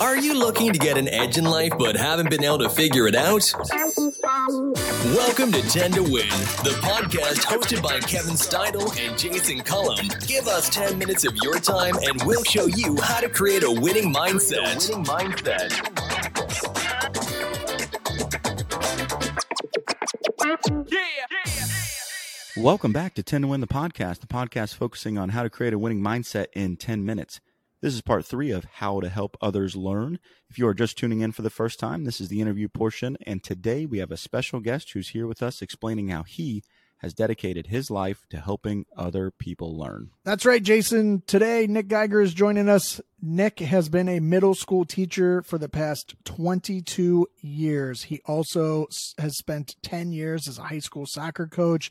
[0.00, 3.06] Are you looking to get an edge in life but haven't been able to figure
[3.06, 3.52] it out?
[5.14, 6.28] Welcome to 10 to Win,
[6.64, 10.06] the podcast hosted by Kevin Steidel and Jason Cullum.
[10.26, 13.70] Give us 10 minutes of your time and we'll show you how to create a
[13.70, 14.88] winning mindset.
[14.90, 15.70] Winning mindset.
[22.56, 25.72] Welcome back to 10 to Win the podcast, the podcast focusing on how to create
[25.72, 27.40] a winning mindset in 10 minutes.
[27.82, 30.18] This is part three of How to Help Others Learn.
[30.50, 33.16] If you are just tuning in for the first time, this is the interview portion.
[33.26, 36.62] And today we have a special guest who's here with us explaining how he
[36.98, 40.10] has dedicated his life to helping other people learn.
[40.24, 41.22] That's right, Jason.
[41.26, 43.00] Today, Nick Geiger is joining us.
[43.22, 48.02] Nick has been a middle school teacher for the past 22 years.
[48.02, 51.90] He also has spent 10 years as a high school soccer coach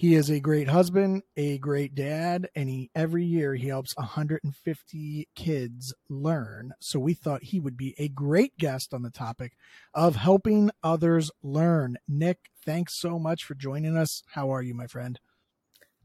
[0.00, 5.28] he is a great husband, a great dad, and he every year he helps 150
[5.34, 6.72] kids learn.
[6.80, 9.52] So we thought he would be a great guest on the topic
[9.92, 11.98] of helping others learn.
[12.08, 14.22] Nick, thanks so much for joining us.
[14.30, 15.20] How are you, my friend?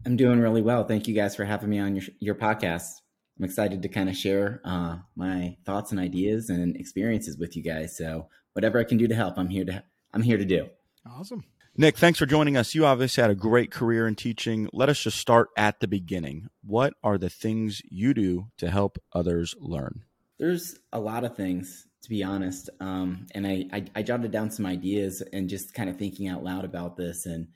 [0.05, 0.83] I'm doing really well.
[0.83, 2.95] Thank you guys for having me on your your podcast.
[3.39, 7.63] I'm excited to kind of share uh, my thoughts and ideas and experiences with you
[7.63, 7.95] guys.
[7.95, 10.67] So whatever I can do to help, I'm here to I'm here to do.
[11.09, 11.45] Awesome.
[11.77, 12.73] Nick, thanks for joining us.
[12.73, 14.69] You obviously had a great career in teaching.
[14.71, 16.47] Let us just start at the beginning.
[16.63, 20.03] What are the things you do to help others learn?
[20.39, 22.69] There's a lot of things, to be honest.
[22.79, 26.45] Um, and I, I, I, jotted down some ideas and just kind of thinking out
[26.45, 27.25] loud about this.
[27.25, 27.49] And,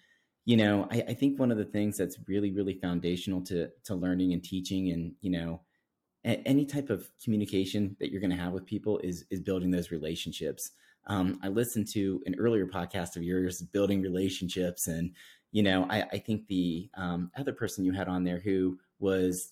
[0.44, 3.96] you know, I, I think one of the things that's really, really foundational to, to
[3.96, 5.62] learning and teaching and, you know,
[6.26, 9.92] any type of communication that you're going to have with people is, is building those
[9.92, 10.72] relationships
[11.10, 15.12] um, I listened to an earlier podcast of yours, building relationships, and
[15.52, 19.52] you know, I, I think the um, other person you had on there who was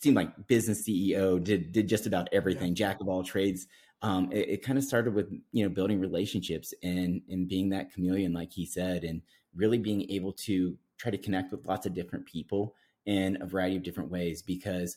[0.00, 2.74] seemed like business CEO did did just about everything, yeah.
[2.74, 3.66] jack of all trades.
[4.02, 7.92] Um, it, it kind of started with you know building relationships and and being that
[7.92, 9.22] chameleon, like he said, and
[9.56, 12.74] really being able to try to connect with lots of different people
[13.06, 14.96] in a variety of different ways because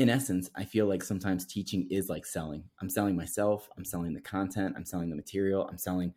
[0.00, 2.64] in essence, I feel like sometimes teaching is like selling.
[2.80, 6.14] I'm selling myself, I'm selling the content, I'm selling the material, I'm selling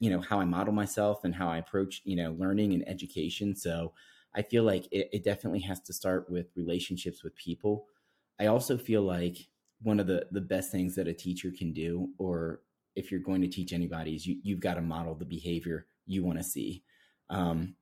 [0.00, 3.54] you know how I model myself and how I approach, you know, learning and education.
[3.54, 3.92] So
[4.34, 7.86] I feel like it, it definitely has to start with relationships with people.
[8.40, 9.46] I also feel like
[9.80, 12.62] one of the the best things that a teacher can do or
[12.96, 16.24] if you're going to teach anybody is you, you've got to model the behavior you
[16.24, 16.82] want to see.
[17.30, 17.76] Um,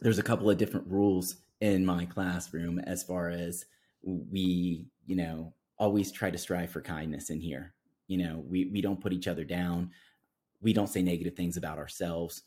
[0.00, 3.64] there's a couple of different rules in my classroom as far as
[4.02, 7.74] we you know always try to strive for kindness in here.
[8.06, 9.90] You know we we don't put each other down.
[10.60, 12.42] We don't say negative things about ourselves.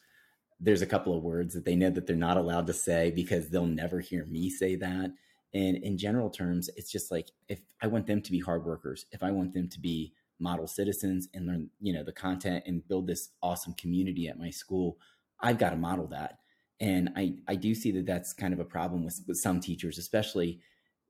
[0.59, 3.49] There's a couple of words that they know that they're not allowed to say because
[3.49, 5.11] they'll never hear me say that.
[5.53, 9.05] And in general terms it's just like if i want them to be hard workers
[9.11, 12.85] if i want them to be model citizens and learn you know the content and
[12.87, 14.97] build this awesome community at my school
[15.39, 16.39] i've got to model that.
[16.81, 19.97] And i i do see that that's kind of a problem with, with some teachers
[19.97, 20.59] especially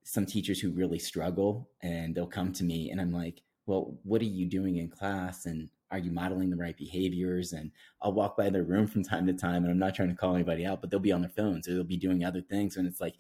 [0.06, 4.22] some teachers who really struggle and they'll come to me and I'm like, well, what
[4.22, 5.48] are you doing in class?
[5.48, 7.54] And are you modeling the right behaviors?
[7.54, 7.72] And
[8.04, 10.36] I'll walk by their room from time to time and I'm not trying to call
[10.36, 12.78] anybody out, but they'll be on their phones or they'll be doing other things.
[12.78, 13.16] And it's like,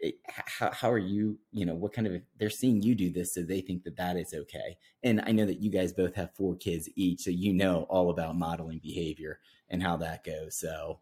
[0.00, 3.34] it, how, how are you, you know, what kind of, they're seeing you do this.
[3.34, 4.76] So they think that that is okay.
[5.02, 7.22] And I know that you guys both have four kids each.
[7.22, 9.40] So you know all about modeling behavior
[9.70, 10.58] and how that goes.
[10.58, 11.00] So,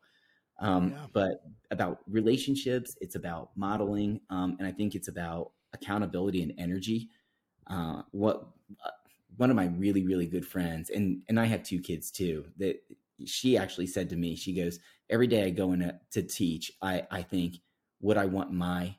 [0.59, 1.07] um, yeah.
[1.13, 7.11] But about relationships, it's about modeling, um, and I think it's about accountability and energy.
[7.67, 8.49] Uh, what
[8.85, 8.91] uh,
[9.37, 12.47] one of my really really good friends, and and I have two kids too.
[12.59, 12.77] That
[13.25, 14.79] she actually said to me, she goes,
[15.11, 17.57] every day I go in to, to teach, I I think,
[18.01, 18.97] would I want my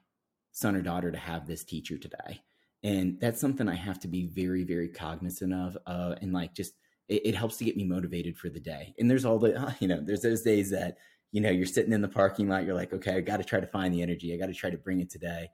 [0.51, 2.41] son or daughter to have this teacher today?
[2.83, 6.73] And that's something I have to be very very cognizant of, uh, and like just
[7.07, 8.93] it, it helps to get me motivated for the day.
[8.99, 10.97] And there's all the you know, there's those days that
[11.31, 13.59] you know, you're sitting in the parking lot, you're like, okay, I got to try
[13.59, 14.33] to find the energy.
[14.33, 15.49] I got to try to bring it today.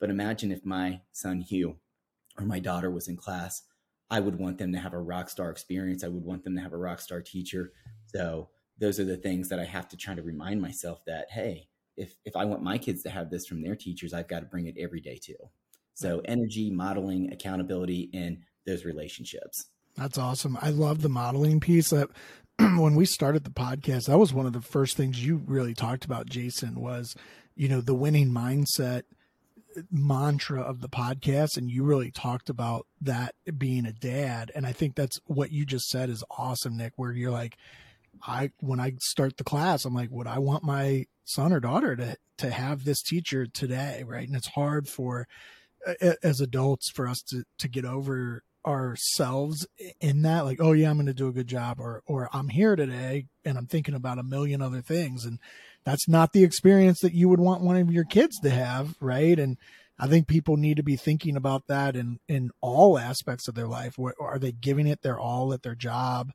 [0.00, 1.76] But imagine if my son Hugh
[2.38, 3.62] or my daughter was in class,
[4.10, 6.04] I would want them to have a rock star experience.
[6.04, 7.72] I would want them to have a rock star teacher.
[8.06, 11.68] So those are the things that I have to try to remind myself that, hey,
[11.96, 14.46] if if I want my kids to have this from their teachers, I've got to
[14.46, 15.34] bring it every day too.
[15.94, 19.66] So energy, modeling, accountability, and those relationships.
[19.96, 20.56] That's awesome.
[20.62, 21.90] I love the modeling piece.
[21.90, 22.08] That
[22.76, 26.04] when we started the podcast, that was one of the first things you really talked
[26.04, 27.14] about, Jason, was,
[27.54, 29.02] you know, the winning mindset
[29.92, 31.56] mantra of the podcast.
[31.56, 34.50] And you really talked about that being a dad.
[34.56, 37.56] And I think that's what you just said is awesome, Nick, where you're like,
[38.26, 41.94] I, when I start the class, I'm like, would I want my son or daughter
[41.94, 44.02] to, to have this teacher today?
[44.04, 44.26] Right.
[44.26, 45.28] And it's hard for,
[46.24, 49.66] as adults for us to, to get over ourselves
[50.00, 52.48] in that like oh yeah i'm going to do a good job or or i'm
[52.48, 55.24] here today and i'm thinking about a million other things.
[55.24, 55.38] And
[55.84, 59.38] that's not the experience that you would want one of your kids to have right?
[59.38, 59.56] And
[59.98, 63.66] i think people need to be thinking about that in in all aspects of their
[63.66, 63.94] life.
[63.96, 66.32] What, are they giving it their all at their job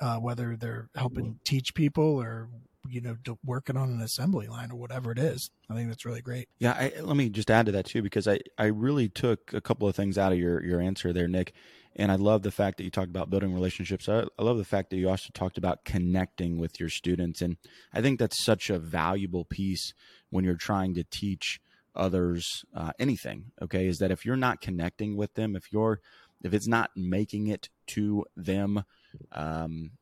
[0.00, 2.48] uh, whether they're helping teach people or
[2.88, 5.50] you know working on an assembly line or whatever it is.
[5.70, 6.48] I think that's really great.
[6.58, 9.60] Yeah I, let me just add to that too because i i really took a
[9.60, 11.52] couple of things out of your your answer there nick.
[11.96, 14.08] And i love the fact that you talked about building relationships.
[14.08, 17.40] I, I love the fact that you also talked about connecting with your students.
[17.40, 17.56] And
[17.92, 19.94] i think that's such a valuable piece
[20.30, 21.60] when you're trying to teach
[21.96, 26.00] others uh, anything okay is that if you're not connecting with them if you're
[26.42, 28.84] if it's not making it to them
[29.30, 29.92] um,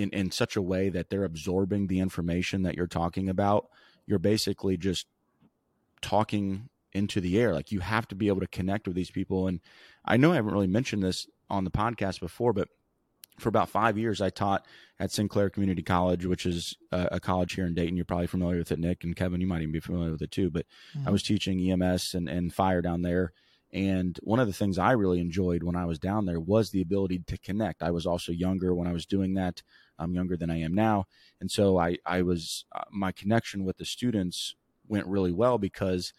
[0.00, 3.68] in in such a way that they're absorbing the information that you're talking about
[4.06, 5.06] you're basically just
[6.02, 7.54] talking into the air.
[7.54, 9.46] Like you have to be able to connect with these people.
[9.46, 9.60] And
[10.04, 12.68] i know i haven't really mentioned this on the podcast before but
[13.38, 14.64] for about five years i taught
[14.98, 17.96] at sinclair community college which is a, a college here in dayton.
[17.96, 19.42] You're probably familiar with it nick and kevin.
[19.42, 20.64] You might even be familiar with it too but
[20.96, 21.06] mm-hmm.
[21.06, 23.32] i was teaching ems and, and fire down there
[23.72, 26.82] and one of the things I really enjoyed when I was down there was the
[26.82, 27.82] ability to connect.
[27.82, 29.62] I was also younger when I was doing that.
[29.98, 31.04] I'm younger than I am now.
[31.40, 34.56] And so I, I was, uh, my connection with the students
[34.88, 36.12] went really well because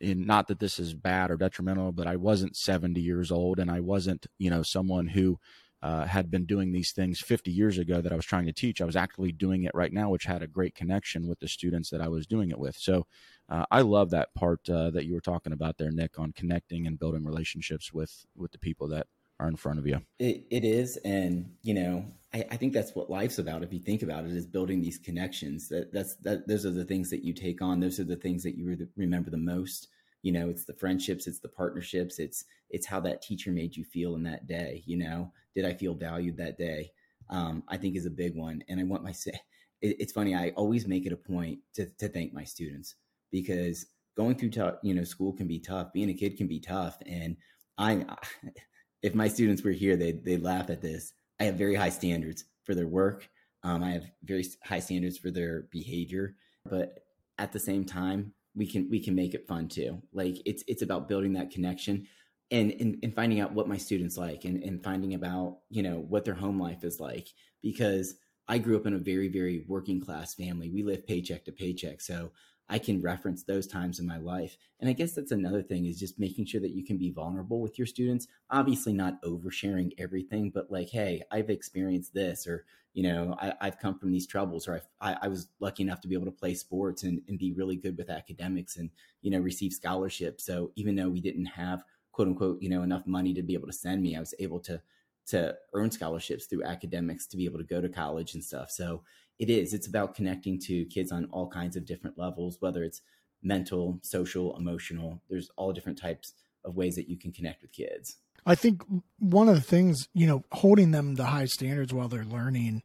[0.00, 3.70] in not that this is bad or detrimental, but I wasn't 70 years old and
[3.70, 5.38] I wasn't, you know, someone who
[5.82, 8.80] uh, had been doing these things 50 years ago that I was trying to teach.
[8.80, 11.90] I was actually doing it right now, which had a great connection with the students
[11.90, 12.76] that I was doing it with.
[12.76, 13.06] So
[13.48, 16.86] uh, I love that part uh, that you were talking about there, Nick, on connecting
[16.86, 19.06] and building relationships with with the people that
[19.40, 20.00] are in front of you.
[20.18, 22.04] It, it is, and you know,
[22.34, 23.62] I, I, think that's what life's about.
[23.62, 25.68] If you think about it, is building these connections.
[25.68, 26.46] That that's that.
[26.46, 27.80] Those are the things that you take on.
[27.80, 29.88] Those are the things that you re- remember the most.
[30.22, 33.84] You know, it's the friendships, it's the partnerships, it's it's how that teacher made you
[33.84, 34.82] feel in that day.
[34.84, 36.92] You know, did I feel valued that day?
[37.28, 39.32] Um, I think is a big one, and I want my say.
[39.80, 40.34] It, it's funny.
[40.34, 42.96] I always make it a point to to thank my students
[43.30, 43.86] because
[44.16, 45.92] going through tough, you know, school can be tough.
[45.92, 46.98] Being a kid can be tough.
[47.06, 47.36] And
[47.78, 48.04] I,
[49.02, 51.12] if my students were here, they they laugh at this.
[51.40, 53.28] I have very high standards for their work.
[53.62, 56.34] Um, I have very high standards for their behavior,
[56.68, 57.00] but
[57.38, 60.02] at the same time, we can we can make it fun too.
[60.12, 62.06] Like it's it's about building that connection
[62.50, 66.24] and and finding out what my students like and, and finding about you know what
[66.24, 67.28] their home life is like
[67.62, 68.16] because
[68.48, 70.70] I grew up in a very very working class family.
[70.70, 72.32] We live paycheck to paycheck, so
[72.70, 74.56] I can reference those times in my life.
[74.78, 77.60] And I guess that's another thing is just making sure that you can be vulnerable
[77.60, 78.28] with your students.
[78.48, 82.64] Obviously, not oversharing everything, but like, hey, I've experienced this, or
[82.94, 86.08] you know, I, have come from these troubles, or I, I, was lucky enough to
[86.08, 89.38] be able to play sports and, and be really good with academics, and you know,
[89.38, 90.44] receive scholarships.
[90.44, 91.84] So even though we didn't have
[92.20, 94.60] quote unquote, you know, enough money to be able to send me, I was able
[94.60, 94.80] to
[95.26, 98.70] to earn scholarships through academics to be able to go to college and stuff.
[98.70, 99.02] So
[99.40, 103.00] it is it's about connecting to kids on all kinds of different levels whether it's
[103.42, 106.34] mental social emotional there's all different types
[106.64, 108.82] of ways that you can connect with kids i think
[109.18, 112.82] one of the things you know holding them to high standards while they're learning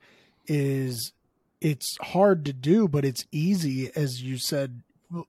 [0.47, 1.11] is
[1.59, 4.81] it's hard to do but it's easy as you said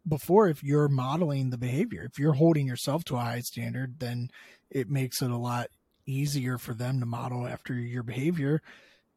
[0.08, 4.31] before if you're modeling the behavior if you're holding yourself to a high standard then
[4.70, 5.69] it makes it a lot
[6.06, 8.62] easier for them to model after your behavior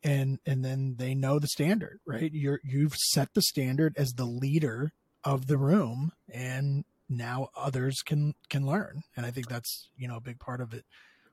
[0.04, 2.32] and and then they know the standard right?
[2.34, 4.92] You're you've set the standard as the leader
[5.24, 9.04] of the room and now others can can learn.
[9.16, 10.86] And i think that's you know a big part of it.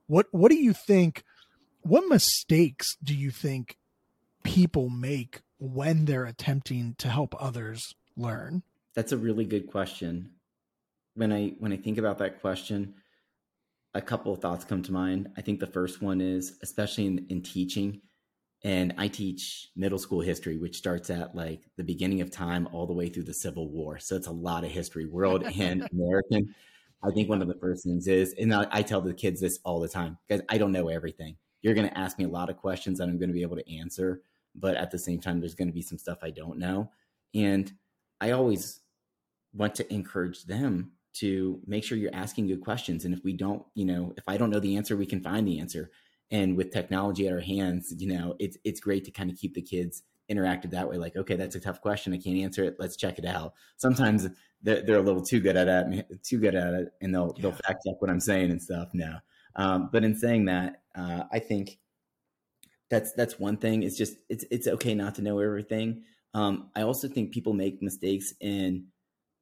[0.07, 1.25] What what do you think
[1.83, 3.77] what mistakes do you think
[4.43, 8.63] people make when they're attempting to help others learn
[8.97, 10.31] that's a really good question
[11.15, 12.95] when i when i think about that question
[13.95, 17.27] a couple of thoughts come to mind i think the first one is especially in,
[17.29, 18.01] in teaching
[18.65, 22.87] and I teach middle school history, which starts at like the beginning of time all
[22.87, 23.99] the way through the Civil War.
[23.99, 26.55] So it's a lot of history, world and American.
[27.05, 29.61] I think one of the first things is, and I, I tell the kids this
[29.65, 31.37] all the time because I don't know everything.
[31.63, 33.57] You're going to ask me a lot of questions that I'm going to be able
[33.57, 34.23] to answer,
[34.55, 36.91] but at the same time, there's going to be some stuff I don't know.
[37.35, 37.73] And
[38.21, 38.81] I always
[39.57, 43.05] want to encourage them to make sure you're asking good questions.
[43.05, 45.47] And if we don't, you know, if I don't know the answer, we can find
[45.49, 45.91] the answer.
[46.31, 49.55] And with technology at our hands you know it's it's great to kind of keep
[49.55, 50.97] the kids interactive that way.
[50.97, 52.13] Like okay that's a tough question.
[52.13, 52.77] I can't answer it.
[52.81, 53.55] Let's check it out.
[53.77, 54.27] Sometimes
[54.61, 57.43] they're, they're a little too good at it too good at it and they'll yeah.
[57.43, 59.21] they'll fact check what i'm saying and stuff now.
[59.55, 61.79] Um, but in saying that uh, i think
[62.89, 63.83] that's that's one thing.
[63.83, 66.03] It's just it's it's okay not to know everything.
[66.35, 68.87] Um, i also think people make mistakes in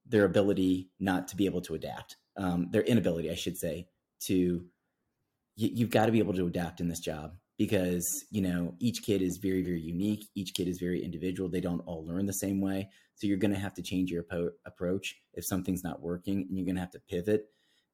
[0.07, 3.87] their ability not to be able to adapt um, their inability i should say
[4.21, 4.65] to
[5.57, 9.03] you, you've got to be able to adapt in this job because you know each
[9.03, 12.33] kid is very very unique each kid is very individual they don't all learn the
[12.33, 12.89] same way.
[13.17, 14.25] So you're going to have to change your
[14.67, 17.47] approach if something's not working and you're going to have to pivot.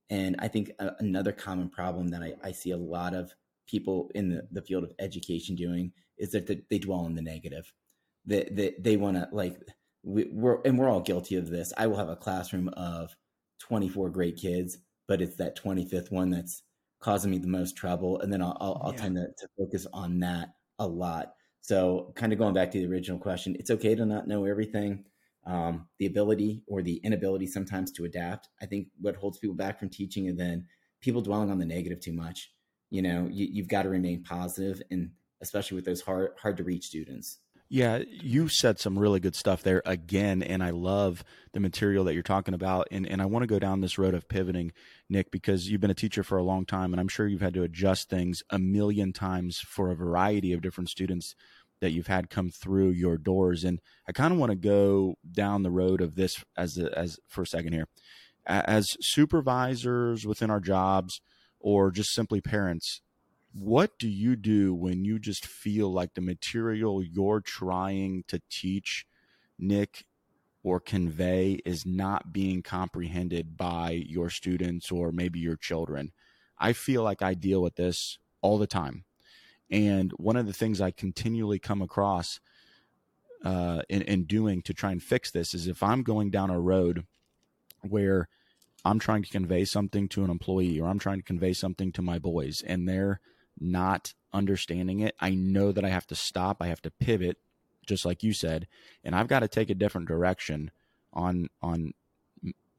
[0.08, 3.34] And i think a- another common problem that I, I, see a lot of
[3.66, 7.22] people in the, the field of education doing is that they, they dwell on the
[7.22, 7.72] negative.
[8.26, 9.60] That they, they, they want to like
[10.02, 13.14] we, we're and we're all guilty of this i will have a classroom of
[13.60, 16.62] 24 great kids but it's that 25th one that's
[17.00, 19.00] causing me the most trouble, and then I'll I'll, I'll yeah.
[19.00, 21.34] tend to, to focus on that a lot.
[21.62, 25.04] So, kind of going back to the original question, it's okay to not know everything.
[25.46, 29.78] Um, the ability or the inability sometimes to adapt, I think, what holds people back
[29.78, 30.66] from teaching, and then
[31.00, 32.52] people dwelling on the negative too much.
[32.90, 36.64] You know, you, you've got to remain positive, and especially with those hard hard to
[36.64, 37.38] reach students.
[37.72, 41.22] Yeah, you said some really good stuff there again, and I love
[41.52, 42.88] the material that you're talking about.
[42.90, 44.72] And, and I want to go down this road of pivoting,
[45.08, 47.54] Nick, because you've been a teacher for a long time, and I'm sure you've had
[47.54, 51.36] to adjust things a million times for a variety of different students
[51.80, 53.62] that you've had come through your doors.
[53.62, 57.20] And I kind of want to go down the road of this as a, as
[57.28, 57.86] for a second here,
[58.46, 61.20] as supervisors within our jobs,
[61.60, 63.00] or just simply parents
[63.52, 69.06] what do you do when you just feel like the material you're trying to teach
[69.58, 70.04] nick
[70.62, 76.12] or convey is not being comprehended by your students or maybe your children?
[76.58, 79.04] I feel like i deal with this all the time.
[79.70, 82.40] And one of the things i continually come across
[83.44, 86.60] uh, in, in doing to try and fix this is if i'm going down a
[86.60, 87.06] road
[87.80, 88.28] where
[88.84, 92.02] i'm trying to convey something to an employee or i'm trying to convey something to
[92.02, 93.20] my boys and they're
[93.58, 96.58] not understanding it, I know that I have to stop.
[96.60, 97.38] I have to pivot,
[97.86, 98.66] just like you said,
[99.04, 100.70] and I've got to take a different direction
[101.12, 101.92] on on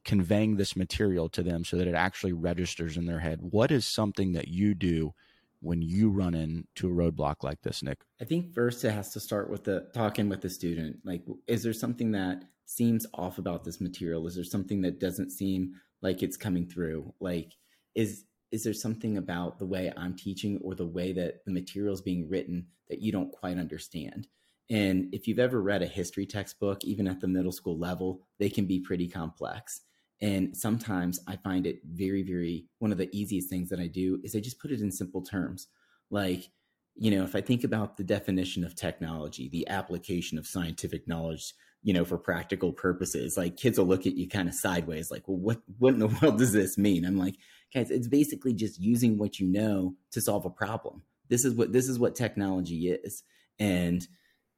[0.03, 3.39] conveying this material to them so that it actually registers in their head.
[3.41, 5.13] What is something that you do
[5.59, 7.99] when you run into a roadblock like this, Nick?
[8.19, 10.97] I think first it has to start with the talking with the student.
[11.03, 14.25] Like, is there something that seems off about this material?
[14.27, 17.13] Is there something that doesn't seem like it's coming through?
[17.19, 17.53] Like,
[17.93, 21.93] is is there something about the way I'm teaching or the way that the material
[21.93, 24.27] is being written that you don't quite understand?
[24.69, 28.49] And if you've ever read a history textbook, even at the middle school level, they
[28.49, 29.81] can be pretty complex.
[30.21, 34.19] And sometimes I find it very, very one of the easiest things that I do
[34.23, 35.67] is I just put it in simple terms.
[36.09, 36.49] Like,
[36.95, 41.53] you know, if I think about the definition of technology, the application of scientific knowledge
[41.83, 43.37] you know, for practical purposes.
[43.37, 46.07] Like kids will look at you kind of sideways, like, well, what what in the
[46.21, 47.05] world does this mean?
[47.05, 47.35] I'm like,
[47.73, 51.03] guys, it's basically just using what you know to solve a problem.
[51.29, 53.23] This is what this is what technology is.
[53.59, 54.05] And,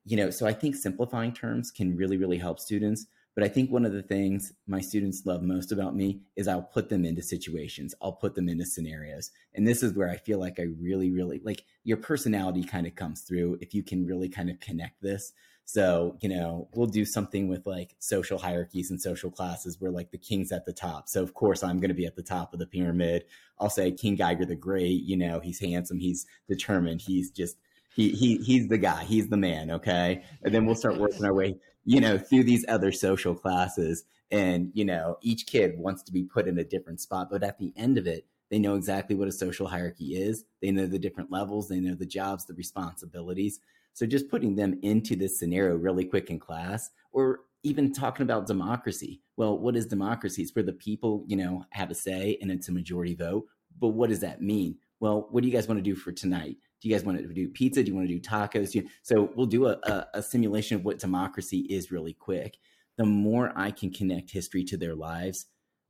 [0.06, 3.06] you know, so I think simplifying terms can really, really help students.
[3.36, 6.62] But I think one of the things my students love most about me is I'll
[6.62, 7.96] put them into situations.
[8.01, 9.32] I'll put them into scenarios.
[9.56, 12.96] And this is where I feel like I really, really like your personality kind of
[12.96, 15.34] comes through if you can really kind of connect this.
[15.65, 20.12] So, you know, we'll do something with like social hierarchies and social classes where like
[20.12, 21.08] the king's at the top.
[21.08, 23.25] So, of course, I'm going to be at the top of the pyramid.
[23.60, 27.58] I'll say King Geiger the Great, you know, he's handsome, he's determined, he's just,
[27.96, 29.72] he, he, he's the guy, he's the man.
[29.72, 30.24] Okay.
[30.43, 31.55] And then we'll start working our way,
[31.86, 34.03] you know, through these other social classes.
[34.32, 37.29] And, you know, each kid wants to be put in a different spot.
[37.32, 40.43] But at the end of it, they know exactly what a social hierarchy is.
[40.62, 43.60] They know the different levels, they know the jobs, the responsibilities.
[43.94, 48.48] So just putting them into this scenario really quick in class, or even talking about
[48.48, 49.22] democracy.
[49.38, 50.42] Well, what is democracy?
[50.42, 53.46] It's where the people, you know, have a say and it's a majority vote.
[53.80, 54.78] But what does that mean?
[55.00, 56.58] Well, what do you guys want to do for tonight?
[56.82, 57.84] Do you guys want to do pizza?
[57.84, 58.76] Do you want to do tacos?
[58.76, 62.58] You, so we'll do a, a, a simulation of what democracy is really quick.
[62.98, 65.46] The more I can connect history to their lives,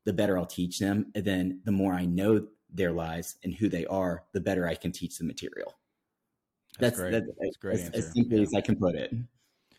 [0.05, 1.11] the better I'll teach them.
[1.15, 4.75] And then the more I know their lives and who they are, the better I
[4.75, 5.73] can teach the material.
[6.79, 7.79] That's, that's, that's, that's great.
[7.79, 8.43] As, as simply yeah.
[8.43, 9.13] as I can put it.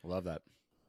[0.03, 0.43] Love that.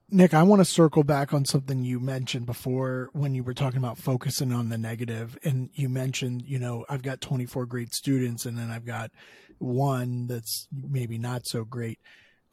[0.09, 3.79] Nick, I want to circle back on something you mentioned before when you were talking
[3.79, 5.35] about focusing on the negative.
[5.43, 9.09] And you mentioned, you know, I've got 24 great students and then I've got
[9.57, 11.99] one that's maybe not so great.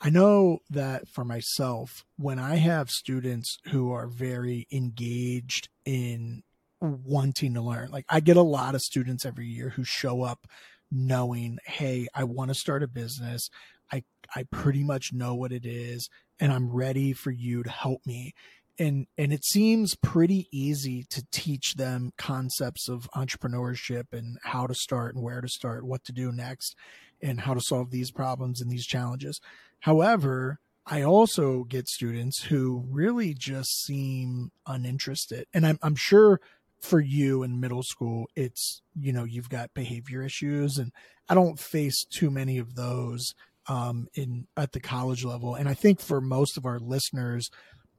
[0.00, 6.42] I know that for myself, when I have students who are very engaged in
[6.80, 10.46] wanting to learn, like I get a lot of students every year who show up
[10.92, 13.48] knowing, hey, I want to start a business.
[13.90, 14.04] I
[14.36, 16.08] I pretty much know what it is
[16.38, 18.34] and I'm ready for you to help me.
[18.78, 24.74] And and it seems pretty easy to teach them concepts of entrepreneurship and how to
[24.74, 26.74] start and where to start, what to do next,
[27.22, 29.40] and how to solve these problems and these challenges.
[29.80, 35.46] However, I also get students who really just seem uninterested.
[35.54, 36.40] And I'm, I'm sure
[36.82, 40.92] for you in middle school, it's, you know, you've got behavior issues and
[41.28, 43.34] I don't face too many of those
[43.68, 45.54] um, in at the college level.
[45.54, 47.48] And I think for most of our listeners,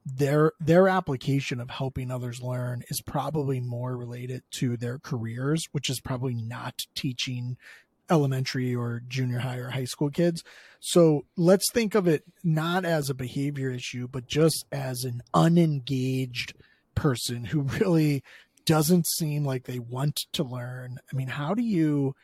[0.06, 5.90] their their application of helping others learn is probably more related to their careers, which
[5.90, 7.58] is probably not teaching
[8.10, 10.44] elementary or junior high or high school kids.
[10.82, 16.54] So let's think of it not as a behavior issue, but just as an unengaged
[16.96, 18.24] person who really
[18.65, 20.98] doesn't seem like they want to learn.
[21.12, 22.15] I mean, how do you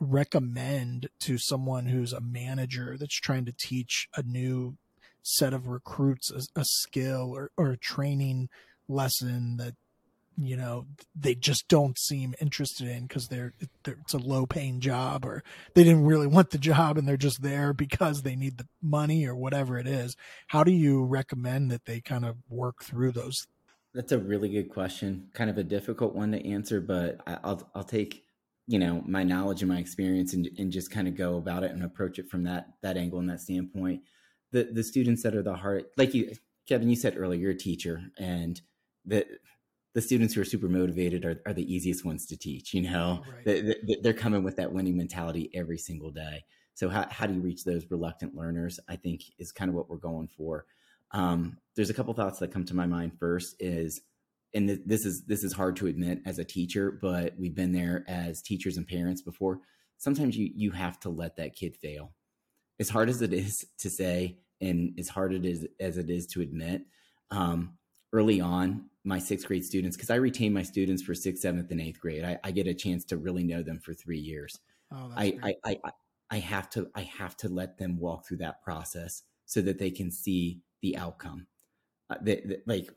[0.00, 4.76] recommend to someone who's a manager that's trying to teach a new
[5.22, 8.48] set of recruits a, a skill or, or a training
[8.88, 9.74] lesson that
[10.38, 10.86] you know
[11.18, 15.42] they just don't seem interested in because they're, they're, it's a low paying job or
[15.74, 19.26] they didn't really want the job and they're just there because they need the money
[19.26, 20.14] or whatever it is
[20.48, 23.46] how do you recommend that they kind of work through those
[23.96, 27.84] that's a really good question kind of a difficult one to answer but i'll i'll
[27.84, 28.26] take
[28.66, 31.70] you know my knowledge and my experience and, and just kind of go about it
[31.70, 34.02] and approach it from that that angle and that standpoint.
[34.52, 36.32] The the students that are the hard like you
[36.68, 38.60] kevin you said earlier you're a teacher and
[39.04, 39.26] the
[39.94, 43.22] the students who are super motivated are, are the easiest ones to teach you know?
[43.46, 43.62] Right.
[43.86, 46.44] they, they're coming with that winning mentality every single day.
[46.74, 49.88] So how, how do you reach those reluctant learners i think is kind of what
[49.88, 50.66] we're going for
[51.12, 54.00] um, there's a couple thoughts that come to my mind first is
[54.54, 57.72] and th- this is this is hard to admit as a teacher, but we've been
[57.72, 59.60] there as teachers and parents before.
[59.98, 62.12] Sometimes you you have to let that kid fail.
[62.80, 66.26] As hard as it is to say, and as hard it is as it is
[66.28, 66.82] to admit,
[67.30, 67.76] um,
[68.12, 71.80] early on, my sixth grade students, because I retain my students for sixth, seventh, and
[71.80, 74.58] eighth grade, I, I, get a chance to really know them for three years.
[74.92, 75.78] Oh, I, I, I,
[76.30, 79.90] I have to I have to let them walk through that process so that they
[79.90, 81.46] can see the outcome.
[82.08, 82.88] Uh, they, they, like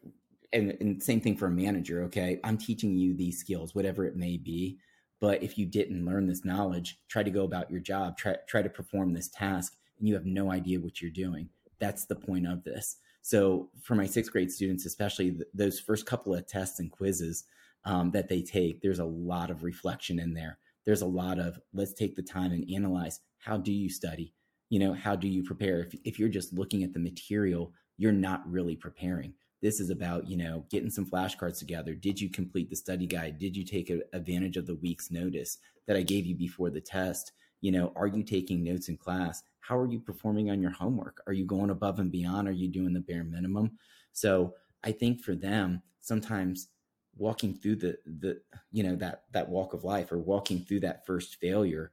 [0.53, 2.39] and, and same thing for a manager okay?
[2.43, 4.77] I'm teaching you these skills whatever it may be
[5.19, 8.62] but if you didn't learn this knowledge try to go about your job try, try
[8.62, 11.50] to perform this task and you have no idea what you're doing.
[11.79, 12.98] That's the point of this.
[13.22, 17.46] So for my sixth grade students especially th- those first couple of tests and quizzes
[17.85, 20.59] um, that they take there's a lot of reflection in there.
[20.85, 24.33] There's a lot of let's take the time and analyze how do you study
[24.70, 28.12] you know how do you prepare if, if you're just looking at the material you're
[28.12, 31.94] not really preparing this is about, you know, getting some flashcards together.
[31.94, 33.38] Did you complete the study guide?
[33.38, 36.82] Did you take a, advantage of the week's notice that I gave you before the
[36.82, 37.34] test?
[37.62, 39.44] You know, are you taking notes in class?
[39.60, 41.22] How are you performing on your homework?
[41.27, 42.48] Are you going above and beyond?
[42.48, 43.72] Are you doing the bare minimum?
[44.14, 44.53] So
[44.84, 46.70] I think for them, sometimes
[47.18, 48.40] walking through the the
[48.72, 51.92] you know that that walk of life or walking through that first failure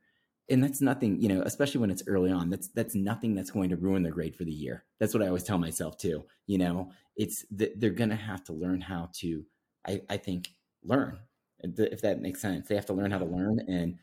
[0.48, 3.68] and that's nothing you know especially when it's early on that's that's nothing that's going
[3.70, 4.84] to ruin their grade for the year.
[4.98, 6.90] That's what i always tell myself too you know?
[7.16, 9.44] It's that they're going to have to learn how to
[9.86, 10.48] I, I think
[10.84, 11.18] learn
[11.60, 12.68] if that makes sense.
[12.68, 13.98] They have to learn how to learn and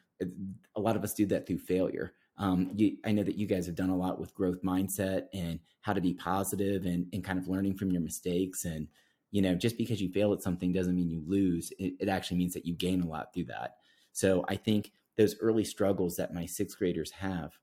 [0.76, 2.14] a lot of us do that through failure.
[2.38, 5.60] Um, you, i know that you guys have done a lot with growth mindset and
[5.82, 8.88] how to be positive and, and kind of learning from your mistakes and
[9.30, 11.72] you know just because you fail at something doesn't mean you lose.
[11.78, 13.76] It, it actually means that you gain a lot through that.
[14.14, 17.54] So i think those early struggles that my sixth graders have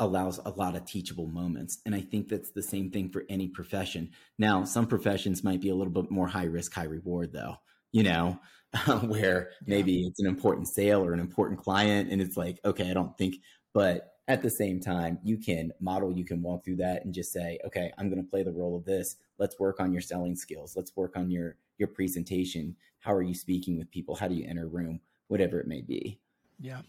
[0.00, 1.78] allows a lot of teachable moments.
[1.86, 4.10] And I think that's the same thing for any profession.
[4.38, 7.56] Now, some professions might be a little bit more high risk, high reward, though,
[7.92, 8.38] you know,
[9.02, 10.08] where maybe yeah.
[10.08, 12.10] it's an important sale or an important client.
[12.10, 13.36] And it's like, okay, I don't think,
[13.74, 17.32] but at the same time, you can model, you can walk through that and just
[17.32, 19.16] say, okay, I'm going to play the role of this.
[19.38, 20.74] Let's work on your selling skills.
[20.76, 22.76] Let's work on your, your presentation.
[23.00, 24.14] How are you speaking with people?
[24.14, 25.00] How do you enter a room?
[25.32, 26.18] Whatever it may be.
[26.60, 26.82] Yeah.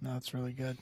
[0.00, 0.78] No, that's really good.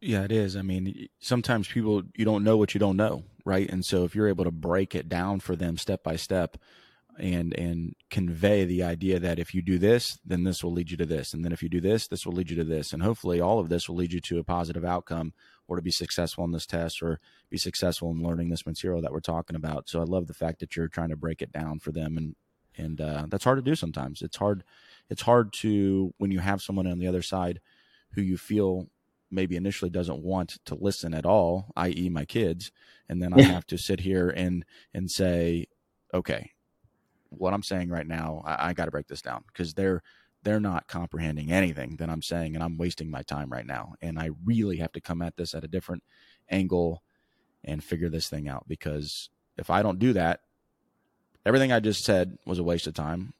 [0.00, 0.56] Yeah, it is.
[0.56, 3.70] I mean, sometimes people you don't know what you don't know, right?
[3.70, 6.58] And so if you're able to break it down for them step by step
[7.16, 10.96] and and convey the idea that if you do this, then this will lead you
[10.96, 13.02] to this, and then if you do this, this will lead you to this, and
[13.02, 15.32] hopefully all of this will lead you to a positive outcome
[15.68, 19.12] or to be successful in this test or be successful in learning this material that
[19.12, 19.88] we're talking about.
[19.88, 22.34] So I love the fact that you're trying to break it down for them and
[22.76, 24.22] and uh, that's hard to do sometimes.
[24.22, 24.64] It's hard
[25.10, 27.60] it's hard to when you have someone on the other side
[28.12, 28.88] who you feel
[29.30, 32.70] maybe initially doesn't want to listen at all, i.e., my kids,
[33.08, 35.66] and then I have to sit here and and say,
[36.12, 36.52] okay,
[37.30, 40.02] what I'm saying right now, I, I got to break this down because they're
[40.42, 43.94] they're not comprehending anything that I'm saying, and I'm wasting my time right now.
[44.02, 46.04] And I really have to come at this at a different
[46.50, 47.02] angle
[47.64, 50.40] and figure this thing out because if I don't do that,
[51.46, 53.32] everything I just said was a waste of time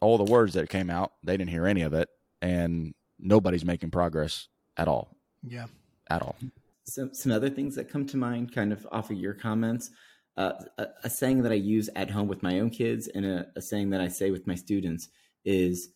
[0.00, 2.08] all the words that came out, they didn't hear any of it,
[2.42, 5.08] and nobody's making progress at all.
[5.42, 5.66] Yeah,
[6.10, 6.36] at all.
[6.84, 9.90] Some some other things that come to mind, kind of off of your comments.
[10.36, 13.46] uh, a, a, saying that I use at home with my own kids and a,
[13.56, 15.08] a saying that I say with my students
[15.44, 15.88] is,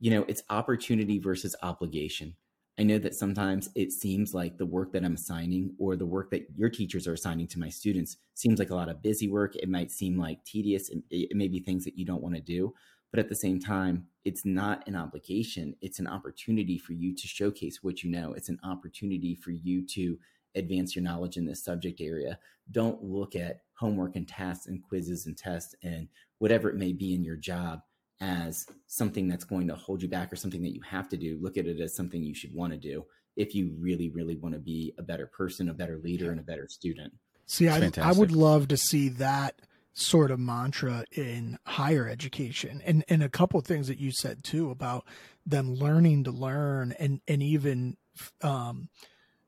[0.00, 2.34] you know, it's opportunity versus obligation.
[2.76, 6.30] I know that sometimes it seems like the work that I'm assigning or the work
[6.32, 9.54] that your teachers are assigning to my students seems like a lot of busy work.
[9.54, 10.88] It might seem like tedious.
[10.88, 12.74] It, it may be things that you don't want to do.
[13.14, 15.76] But at the same time, it's not an obligation.
[15.80, 18.32] It's an opportunity for you to showcase what you know.
[18.32, 20.18] It's an opportunity for you to
[20.56, 22.40] advance your knowledge in this subject area.
[22.72, 27.14] Don't look at homework and tasks and quizzes and tests and whatever it may be
[27.14, 27.82] in your job
[28.20, 31.38] as something that's going to hold you back or something that you have to do.
[31.40, 33.04] Look at it as something you should want to do
[33.36, 36.42] if you really, really want to be a better person, a better leader, and a
[36.42, 37.12] better student.
[37.46, 39.54] See, I, I would love to see that
[39.94, 42.82] sort of mantra in higher education.
[42.84, 45.06] And and a couple things that you said too about
[45.46, 47.96] them learning to learn and and even
[48.42, 48.88] um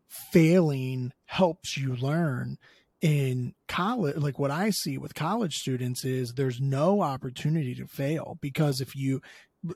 [0.09, 2.59] failing helps you learn
[3.01, 4.17] in college.
[4.17, 8.95] Like what i see with college students is there's no opportunity to fail because if
[8.95, 9.21] you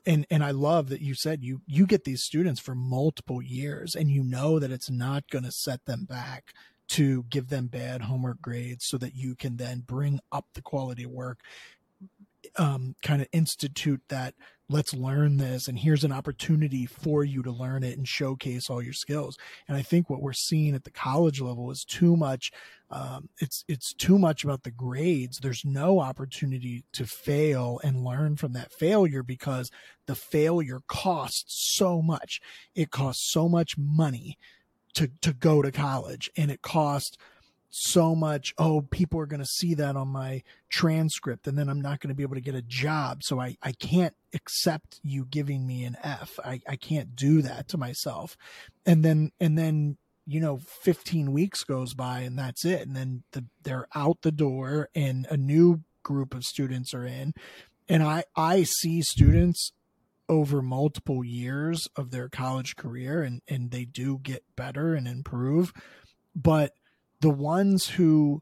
[0.05, 3.93] and and i love that you said you you get these students for multiple years
[3.93, 6.53] and you know that it's not going to set them back
[6.91, 11.03] to give them bad homework grades so that you can then bring up the quality
[11.03, 11.39] of work
[12.57, 14.33] um, kind of institute that
[14.67, 18.81] let's learn this and here's an opportunity for you to learn it and showcase all
[18.81, 19.37] your skills.
[19.67, 22.51] And i think what we're seeing at the college level is too much
[22.89, 25.39] um, it's it's too much about the grades.
[25.39, 29.71] There's no opportunity to fail and learn from that failure because
[30.07, 32.41] the failure costs so much.
[32.75, 34.37] It costs so much money
[34.95, 36.29] to to go to college.
[36.37, 37.17] And it costs
[37.71, 41.79] so much oh people are going to see that on my transcript and then i'm
[41.79, 43.23] not going to be able to get a job.
[43.23, 46.37] So i i can't accept you giving me an f.
[46.43, 48.35] I i can't do that to myself.
[48.85, 52.81] And then and then you know 15 weeks goes by and that's it.
[52.85, 57.33] And then the, they're out the door and a new group of students are in.
[57.87, 59.71] And i i see students
[60.31, 65.73] over multiple years of their college career and and they do get better and improve.
[66.33, 66.71] But
[67.19, 68.41] the ones who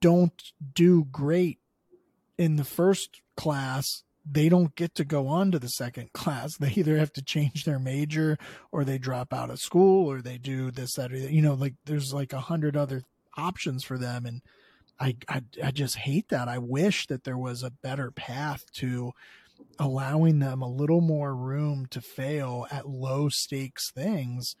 [0.00, 0.40] don't
[0.72, 1.58] do great
[2.38, 6.56] in the first class they don't get to go on to the second class.
[6.56, 8.38] They either have to change their major
[8.70, 11.32] or they drop out of school or they do this that or that.
[11.32, 13.02] you know like there's like a hundred other
[13.36, 14.24] options for them.
[14.24, 14.42] And
[15.00, 16.46] I, I i just hate that.
[16.46, 19.12] I wish that there was a better path to
[19.78, 24.54] allowing them a little more room to fail at low stakes things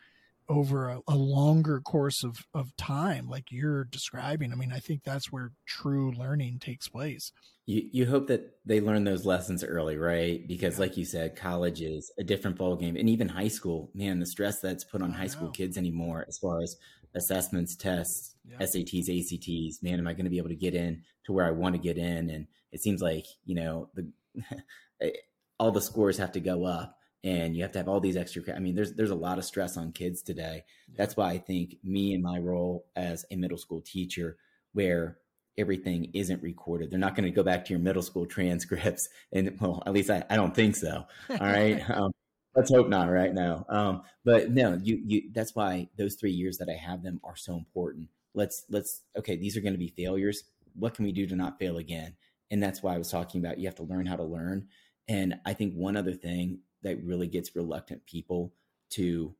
[0.48, 4.52] over a, a, longer course of, of time like you're describing.
[4.52, 7.32] I mean i think that's where true learning takes place.
[7.64, 10.46] You, you hope that they learn those lessons early right?
[10.46, 10.80] Because yeah.
[10.80, 14.26] like you said college is a different ball game and even high school man the
[14.26, 16.76] stress that's put on high school kids anymore as far as
[17.14, 18.56] assessments tests yeah.
[18.58, 21.50] sats acts man am i going to be able to get in to where i
[21.50, 22.30] want to get in?
[22.30, 24.08] And it seems like you know the
[25.58, 28.42] all the scores have to go up and you have to have all these extra
[28.54, 30.64] i mean there's there's a lot of stress on kids today.
[30.96, 34.36] That's why i think me and my role as a middle school teacher
[34.72, 35.18] where
[35.58, 39.56] everything isn't recorded they're not going to go back to your middle school transcripts and
[39.60, 41.04] well at least i, I don't think so.
[41.30, 41.82] All right?
[41.90, 42.12] Um,
[42.54, 43.64] let's hope not right now.
[43.68, 47.36] Um, but no you you that's why those three years that i have them are
[47.36, 48.08] so important.
[48.34, 50.44] Let's let's okay these are going to be failures.
[50.74, 52.16] What can we do to not fail again
[52.52, 54.68] and that's why i was talking about you have to learn how to learn
[55.08, 58.54] and i think one other thing that really gets reluctant people
[58.90, 59.34] to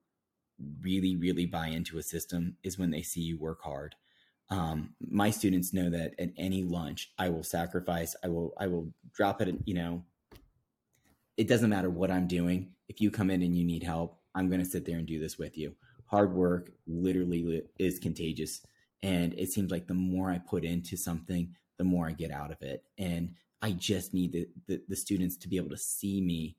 [0.80, 3.94] really, really buy into a system is when they see you work hard.
[4.50, 8.14] Um, my students know that at any lunch, I will sacrifice.
[8.22, 9.54] I will, I will drop it.
[9.64, 10.04] You know,
[11.36, 12.72] it doesn't matter what I'm doing.
[12.88, 15.18] If you come in and you need help, I'm going to sit there and do
[15.18, 15.74] this with you.
[16.06, 18.60] Hard work literally is contagious.
[19.02, 22.50] And it seems like the more I put into something, the more I get out
[22.50, 22.84] of it.
[22.98, 26.56] And I just need the, the, the students to be able to see me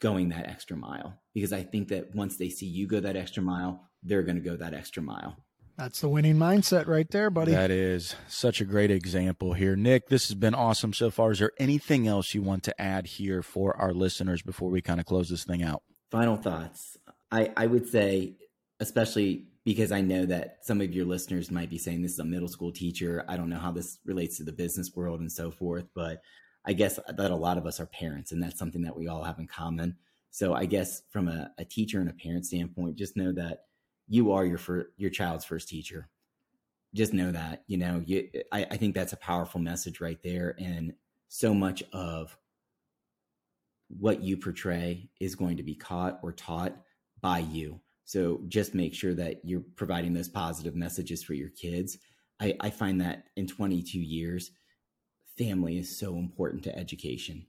[0.00, 3.42] going that extra mile because I think that once they see you go that extra
[3.42, 5.36] mile, they're going to go that extra mile.
[5.76, 7.50] That's the winning mindset right there, buddy.
[7.50, 9.74] That is such a great example here.
[9.74, 11.32] Nick, this has been awesome so far.
[11.32, 15.00] Is there anything else you want to add here for our listeners before we kind
[15.00, 15.82] of close this thing out?
[16.12, 16.96] Final thoughts.
[17.32, 18.34] I, I would say,
[18.78, 22.24] especially because I know that some of your listeners might be saying this is a
[22.24, 23.24] middle school teacher.
[23.28, 26.20] I don't know how this relates to the business world and so forth, but
[26.66, 29.22] I guess that a lot of us are parents, and that's something that we all
[29.22, 29.96] have in common.
[30.30, 33.66] So I guess from a, a teacher and a parent standpoint, just know that
[34.08, 36.08] you are your fir- your child's first teacher.
[36.94, 38.28] Just know that you know you.
[38.52, 40.94] I, I think that's a powerful message right there, and
[41.28, 42.36] so much of
[43.88, 46.76] what you portray is going to be caught or taught
[47.20, 47.80] by you.
[48.04, 51.98] So just make sure that you're providing those positive messages for your kids.
[52.40, 54.50] I, I find that in 22 years,
[55.38, 57.46] family is so important to education.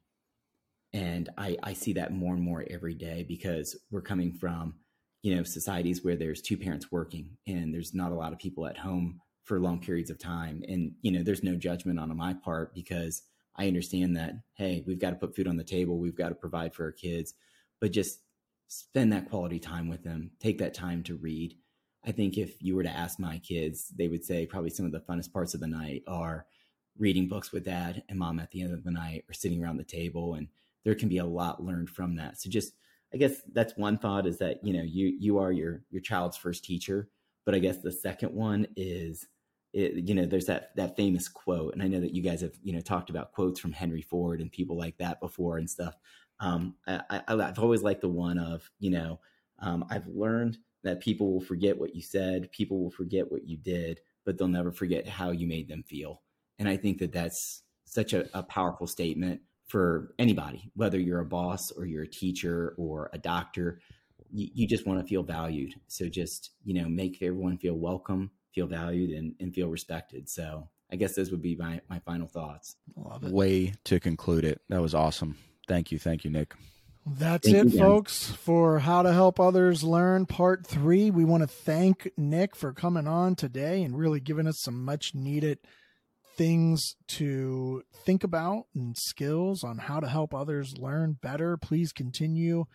[0.94, 4.76] And I, I see that more and more every day because we're coming from,
[5.24, 8.66] you know, societies where there's two parents working and there's not a lot of people
[8.66, 10.64] at home for long periods of time.
[10.68, 13.24] And, you know, there's no judgment on my part because
[13.58, 16.36] I understand that, hey, we've got to put food on the table, we've got to
[16.36, 17.34] provide for our kids,
[17.80, 18.20] but just
[18.68, 21.56] spend that quality time with them, take that time to read.
[22.06, 24.92] I think if you were to ask my kids, they would say probably some of
[24.92, 26.46] the funnest parts of the night are
[26.98, 29.78] reading books with dad and mom at the end of the night or sitting around
[29.78, 30.48] the table and
[30.84, 32.40] there can be a lot learned from that.
[32.40, 32.74] So just
[33.14, 36.38] I guess that's one thought is that, you know, you you are your your child's
[36.38, 37.10] first teacher,
[37.46, 39.28] but I guess the second one is
[39.74, 42.54] it, you know, there's that that famous quote, and I know that you guys have
[42.64, 45.96] you know talked about quotes from Henry Ford and people like that before and stuff.
[46.40, 49.20] Um, I, have always liked the one of you know,
[49.60, 53.58] um, I've learned that people will forget what you said, people will forget what you
[53.58, 56.22] did, but they'll never forget how you made them feel.
[56.60, 61.26] And I think that that's such a, a powerful statement for anybody, whether you're a
[61.26, 63.80] boss or you're a teacher or a doctor.
[64.32, 65.74] You, you just want to feel valued.
[65.88, 70.30] So just you know, make everyone feel welcome feel valued and, and feel respected.
[70.30, 72.78] So I guess those would be my, my final thoughts.
[73.34, 74.62] Way to conclude it.
[74.70, 75.38] That was awesome.
[75.68, 76.00] Thank you.
[76.00, 76.54] Thank you, Nick.
[77.06, 81.12] That's thank it, you, folks, for How to Help Others Learn Part 3.
[81.12, 85.14] We want to thank Nick for coming on today and really giving us some much
[85.14, 85.60] needed
[86.36, 91.58] things to think about and skills on how to help others learn better.
[91.58, 92.66] Please continue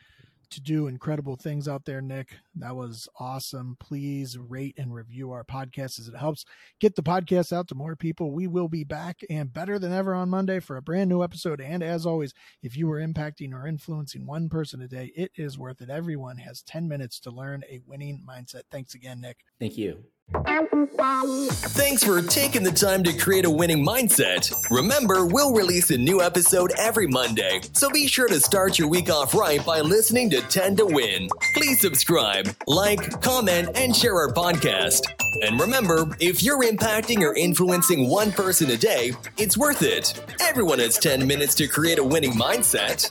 [0.51, 2.37] to do incredible things out there, Nick.
[2.55, 3.77] That was awesome.
[3.81, 6.45] Please rate and review our podcast as it helps
[6.81, 8.33] get the podcast out to more people.
[8.33, 11.61] We will be back and better than ever on Monday for a brand new episode.
[11.61, 15.59] And as always, if you are impacting or influencing one person a day, it is
[15.59, 15.91] worth it.
[15.91, 18.63] Everyone has 10 minutes to learn a winning mindset.
[18.71, 19.39] Thanks again, Nick.
[19.59, 20.05] Thank you.
[20.33, 24.53] Thanks for taking the time to create a winning mindset.
[24.71, 29.11] Remember, we'll release a new episode every Monday, so be sure to start your week
[29.11, 31.29] off right by listening to 10 to Win.
[31.55, 35.03] Please subscribe, like, comment, and share our podcast.
[35.43, 40.23] And remember, if you're impacting or influencing one person a day, it's worth it.
[40.41, 43.11] Everyone has 10 minutes to create a winning mindset.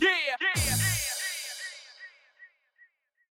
[0.00, 0.69] Yeah.